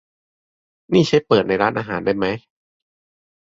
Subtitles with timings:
[0.93, 2.25] นี่ใช้เปิดในร้านอาหารได้ไหม?